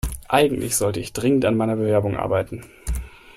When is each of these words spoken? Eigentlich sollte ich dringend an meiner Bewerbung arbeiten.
Eigentlich 0.29 0.77
sollte 0.77 0.99
ich 0.99 1.13
dringend 1.13 1.45
an 1.45 1.55
meiner 1.55 1.75
Bewerbung 1.75 2.17
arbeiten. 2.17 2.65